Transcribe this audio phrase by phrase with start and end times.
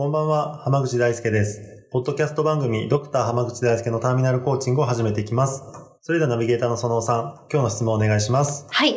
[0.00, 1.86] こんばんは、浜口大輔です。
[1.92, 5.62] ポッドキャスト番組、ドクター浜口大輔のターミナルコーチングを始めていきます。
[6.00, 8.66] それではナビゲーターのそのおさん、今日の質問をお願いします。
[8.70, 8.92] はい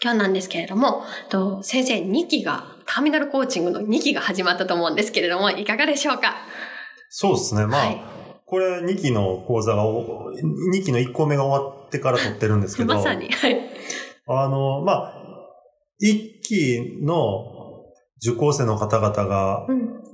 [0.00, 6.36] 今日なんですけれどもと先生2期がターミナルコーチングの2期が始まったと思うんですけれどもいかがでしょうか？
[7.08, 7.66] そうですね。
[7.66, 8.02] まあ、はい
[8.46, 10.30] これ2期の講座がお、
[10.72, 13.60] 2期の1個目が終わってから撮ってるんですけど、 まさにはい
[14.28, 15.14] あの、まあ、
[16.00, 17.56] 1期の
[18.24, 20.05] 受講生の方々がうん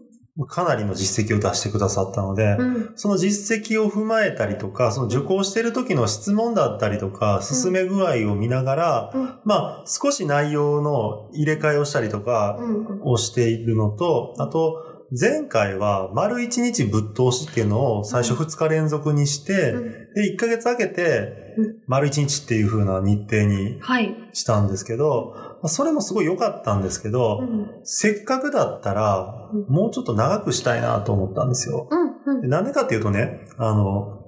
[0.49, 2.93] かなりの実績を出してくださったので、うん。
[2.97, 9.41] その実績を踏まえたりとか、その受講してる時の質問だったりとか、進め具合を見ながら、うん。
[9.45, 14.89] まあ、少し内容の入れ替えをしたりとかうんをしているのと、あと、
[15.19, 19.91] 前回は丸1日ぶっ通しっていうのを最初2日連続にして、うん。
[20.15, 27.71] で、1ヶ月空けてうん、丸1日っていう風な日程にはい、したんですけど、まあそれもすごい良かったんですけど、うん。
[27.85, 31.89] せっかくだったらうん、もうちょっと長くしたいなと思ったんですよ。
[31.91, 34.23] うんでなんでかっていうとね、あの、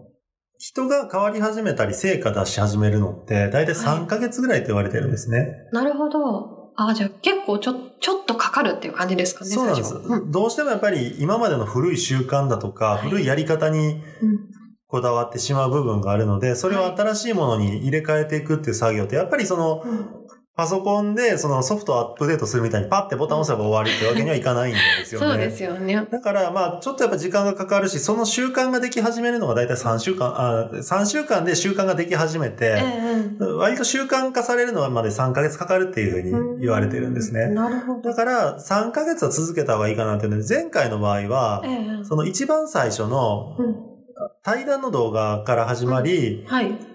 [0.59, 3.75] 人が変わり始めたり成果出し始めるのって、だいたい。
[3.75, 5.49] 3ヶ月ぐらいって言われてるんですね。
[5.73, 6.73] なるほど。
[6.77, 10.31] あじゃあ結構ちょちょっとかかるっていう感じですかねそうなんです、うん。
[10.33, 13.11] どうしてもやっぱり今までの古い習慣だとか、はい。
[13.11, 14.55] 古いやり方にうん。
[14.87, 20.24] こだわってしまう部分があるので、それを新しいものに入れ替えていくっていう作業って、やっぱりその、うん
[20.57, 25.27] パソコンでそのソフトをアップデートするみたいにパッてボタンを押せば終わりってわけにはいかないんですよね。
[25.27, 26.07] そうですよね。
[26.09, 32.83] だから、まあ、ちょっとやっぱ時間がかかるし、その習慣ができ始めるのが大体3週間、あ3週間で習慣ができ始めえて、
[33.41, 37.49] え割と習慣化されるのはまで3ヶ月かかるっていうふうに言われてるんですね。
[37.49, 38.11] なるほど。
[38.11, 43.95] だから、3ヶ月は続けた方がいいかなっていうので、前回の場合はえ、えその一番最初のうん。
[44.45, 46.94] 対談の動画から始まり、はい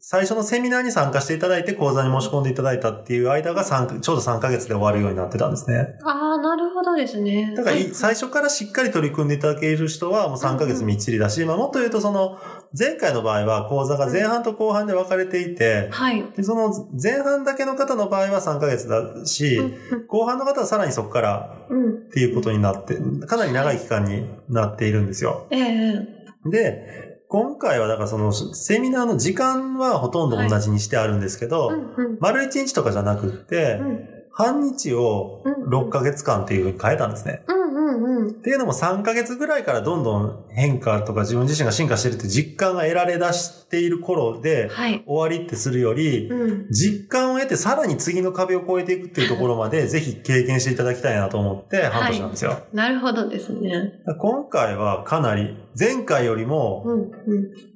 [0.00, 5.98] 最初のセミナーに参加していただいて講座に申し込んでいただいたっていう間が3ちょうど3ヶ月で終わるようになってたんですね。
[6.04, 7.54] ああなるほどですね。
[7.56, 12.38] だから最初からしっかり取り組んでいただける人はもう3ヶ月みっちりだし、まあもっと言うとその
[12.76, 16.24] 前回の場合は講座が前半と後半で分かれていて、はい。
[16.36, 25.46] でその前半だけの方の場合は3ヶ月だし、うん後半の方はさらにそこからうんっていうことになって、かなり長い期間になっているんですよ。
[25.50, 32.18] ええで、今回はだからそのセミナーの時間はほとんど同じにしてあるんですけど、うんうん。
[32.18, 34.08] 丸1日とかじゃなくって、うん。
[34.32, 37.44] 半日を6ヶ月間っていうふうに変えたんですね。
[37.46, 37.59] うん
[38.28, 45.02] っていうのも3ヶ月ぐらいからどんどん変化とか自分自身が進化してるって実感が得られ出している頃ではい。
[45.06, 46.70] 終わりってするより、うん。
[46.70, 52.58] 実感を得てさらに次の壁を越えていくっていうところまでぜひ経験していただきたいなと思って半年なんですよ。
[52.72, 53.92] なるほどですね。
[54.18, 57.70] 今回はかなり前回よりもうんうん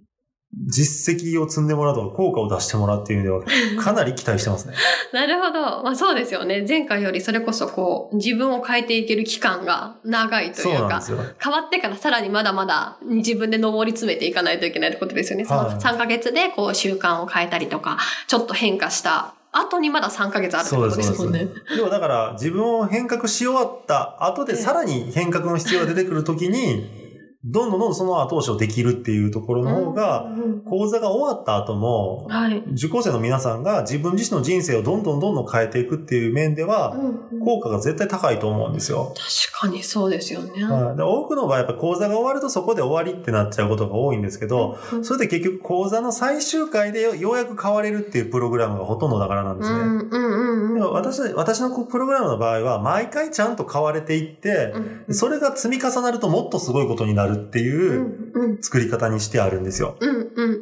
[0.66, 3.42] 実績を積んでもらうとか効果を出してもらうっていう意味では
[3.82, 4.74] かなり期待してますね。
[5.12, 5.82] なるほど。
[5.82, 6.64] まあそうですよね。
[6.66, 11.02] 前回よりそれこそこう、自分を変えていける期間が長いというか。
[11.38, 15.44] 変わってからさらにまだまだ自分で上り詰めていかないといけないってことですよね。
[15.44, 21.48] そのはい3ヶ月でこう習慣を変えたりとか、ちょっと変化した後にまだ3ヶ月あるってことですもんね。
[21.76, 27.03] 要はだから自分を変革し終わった後でさらに変革の必要が出てくるときに、
[27.46, 30.30] どんどんどんどんその後押しをできるっていうところの方が、
[30.64, 32.58] 講座が終わった後も、はい。
[32.72, 36.96] 受講生の皆さんが自分自身の人生をどんどんどんどん変えていくっていう面では、
[37.44, 39.14] 効果が絶対高いと思うんですよ。
[39.52, 40.64] 確かにそうですよね。
[40.64, 49.78] はい、で多くの場合、やっぱ講座が終わるとそこで終わりってなっちゃうことが多いんですけど、うんそれで結局講座の最終回でようやく変われるっていうプログラムがほとんどだからなんですね。
[49.78, 54.72] うんうんうん私私のプログラムの場合は、毎回ちゃんと変われていって、
[55.08, 59.96] うんそれが積み重なるともっとすごいことになるってういう作り方にしてあるんですよ。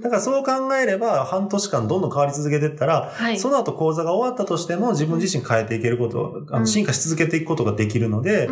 [0.03, 3.39] だからそう考えれば、半年間どんどん変わり続けていったら、はい。
[3.39, 8.49] その後講座が終わったとしても自分自身変えていけること、あうんの進化し続けていくことができるので。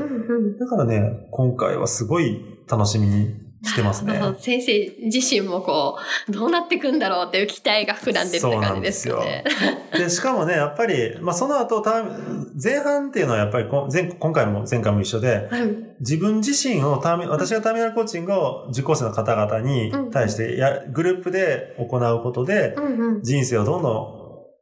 [0.59, 5.97] だからね、今回はすごい楽しみにしてますね 先生自身もこ
[6.29, 9.45] う、どうなっていくんだろうっていう期待が膨らんでるって感じですよね。
[9.93, 12.05] で、しかもね、やっぱり、まあ、その後、た
[12.63, 15.91] 前半っていうのはやっぱりこ前、今回も前回も一緒で、はい。
[16.01, 23.23] 自分自身をターミ、私がターミナルコーチングを受講生の方々に対してや、グループで行うことで、うんうん。
[23.23, 24.20] 人生をどんど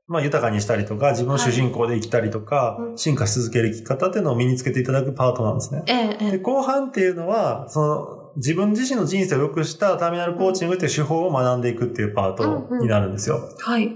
[0.08, 5.82] まあ豊かにしたりとか、自分の主人公で生きたりとか、うん進化し続ける生き方っていうのを身につけていただくパートなんですね。
[5.86, 13.40] えええで、え後半っていうのは、その、自分自身の人生を良くしたターミナルコーチングっていう手法を学んでいくっていうパートになるんですよ。
[13.60, 13.90] はい。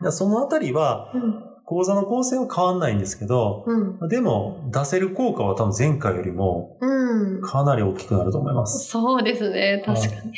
[0.00, 1.54] でそのあたりは、うん。
[1.66, 4.08] 講座の構成は変わんないんですけど、うん。
[4.08, 7.42] でも、出せる効果は多分前回よりもうん。
[7.42, 8.86] かなり大きくなると思います。
[8.86, 9.82] そうですね。
[9.84, 10.32] 確かに。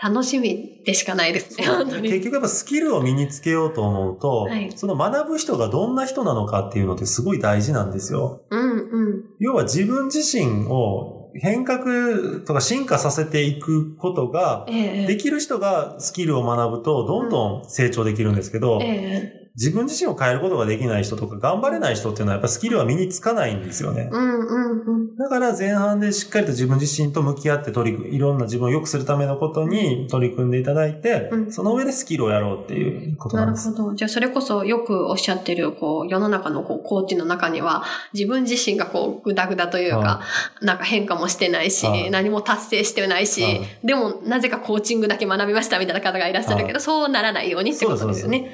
[0.00, 1.66] 楽しみでしかないですね。
[2.02, 8.42] 結局やっぱスキルを身につけようと思うと、はいその学ぶ人がどんな人なのかっていうのってすごい大事なんですよ。
[8.50, 9.24] うんうん。
[9.40, 24.08] 要は自分自身を変革とか進化させていくことが、ええできる人がスキルを学ぶとどんどん成長できるんですけど、ええ自分自身を変えることができない人とか頑張れない人っていうのはやっぱスキルは身につかないんですよね。
[24.12, 25.16] うんうんうん。
[25.16, 33.66] だから前半でしっかりと自分自身と向き合って取り組いろんな自分を良くするためのことに取り組んでいただいて、うんその上でスキルをやろうっていうことなです。
[33.66, 33.96] なんるほど。
[33.96, 40.20] じゃあ、それこそよくおっしゃってる、こう、世の中のこう、コーチの中には、自分自身がこう、ぐだぐだというかは、
[40.62, 48.40] なんか変化もしてないし、はい何も達成してないし、はいでも、なぜかコーチングだけ学びましたみたいな方がいらっしゃるけど、そうならないようにってことですよね。
[48.40, 48.50] で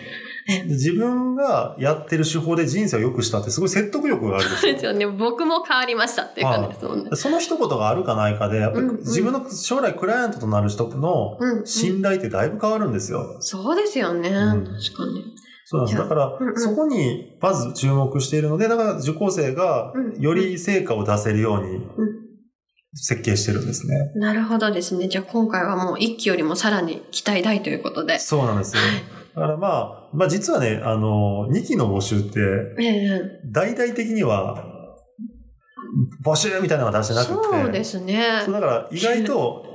[0.66, 5.06] 自分がやってる手法で人生を良くしたってすごい説得力があるでしょ そうですよね。
[5.06, 7.10] 僕も変わりましたっていう感じですもんね。
[7.14, 13.36] その一言があるかないかで、やっぱりうんうん自分の将来クライアントとなる人のうん、うん信頼ってだいぶ変わるんですよ。
[13.40, 14.28] そうですよね。
[14.28, 15.34] ん確かに。
[15.64, 15.98] そうなんです。
[15.98, 22.24] だから、うんうんそこにまず注目しているので、だから受講生がうんより成果を出せるようにうん
[22.96, 24.12] 設計してるんですね。
[24.16, 25.08] なるほどですね。
[25.08, 28.18] じゃあ今回はもう一期よりもさらに期待大ということで。
[28.18, 28.82] そうなんですよ。
[29.34, 32.40] はいだからまあ、まあ実はね、あの、2期の募集って、
[32.78, 33.20] ええ。
[33.46, 34.64] 大々的には、
[36.24, 38.42] 募集みたいなのは出してなくて、そうですね。
[38.44, 39.66] そうだから意外と、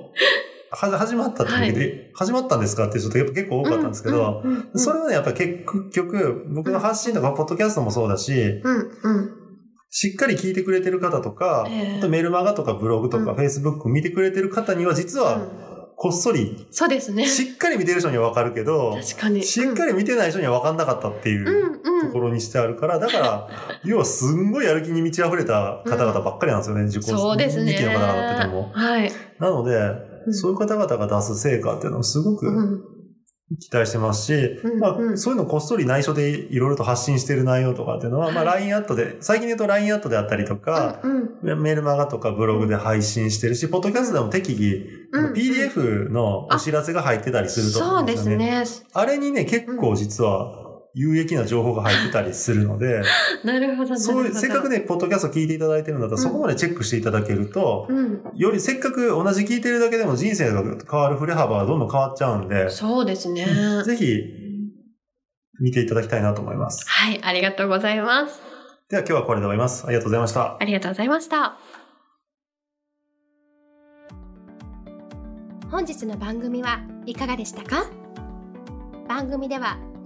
[0.72, 9.36] は始まった時で、始まったんですかってちょっとやっぱ結構多かったんですけど、うんうんうんそれはね、やっぱ結局、僕の発信とか、ポッドキャストもそうだし、うんうん。
[9.90, 11.98] しっかり聞いてくれてる方とか、ええ。
[11.98, 13.36] あとメルマガとかブログとかうん。
[13.36, 15.69] フェイスブック見てくれてる方には、実は、うん
[16.02, 17.26] こっそり、そうですね。
[17.26, 19.44] しっかり見てる人にはわかるけど、確かに。
[19.44, 21.82] しっかり見てない人にはわかんなかったっていう。
[22.06, 23.50] ところにしてあるから、だから、
[23.84, 27.74] 要はすんごいやる気に満ち溢れた方々ばっかりなんですよね、受講そうですね。
[27.74, 28.72] 2期の方々ってても。
[28.72, 29.12] はい。
[29.40, 32.84] なので、うんそういう方々が出す成果っていうのをすごくうん
[33.58, 35.18] 期待してますし、うんまあう、ん。
[35.18, 48.66] そういうのをこっそり内緒でいろいろと発信している内容とかっていうのは、まあ、LINE アットで、最近で言うと LINE アットであったりとか、うんメールマガとかブログで配信してるし、ポッドキャストでも適宜、うん PDF のお知らせが入ってたりすると思そううんでですよね。
[48.66, 48.88] すね。
[48.94, 53.02] あれにね、結構実は有益な情報が入ってたりするので、
[53.44, 53.96] なるほど。
[53.98, 58.22] そういう、なるほどせっかくね、ポッドキャスト聞いていただいてるんだったら、うんそこまでチェックしていただけると、うん。
[58.36, 63.46] よりせっかく同じ聞いてるだけでも人生が変わる振れ幅がどんどん変わっちゃうんで、そうですね。
[63.86, 64.20] ぜひ
[65.62, 66.86] 見ていただきたいなと思います。
[66.90, 68.40] はい、ありがとうございます。
[68.90, 69.86] では今日はこれで終わります。
[69.86, 70.58] ありがとうございました。
[70.60, 71.58] ありがとうございました。
[75.70, 77.86] 本日の番組はいかがでしたか？
[79.08, 79.78] 番組では